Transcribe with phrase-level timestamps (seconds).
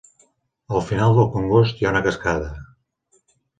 [0.79, 2.51] Al final del congost hi ha una cascada.